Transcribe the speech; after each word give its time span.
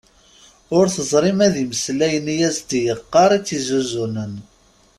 Ur 0.77 0.85
teẓri 0.95 1.31
ma 1.37 1.47
d 1.53 1.55
imeslayen 1.63 2.27
i 2.33 2.35
as-yeqqar 2.49 3.29
i 3.37 3.39
tt-isuzunen. 3.41 4.33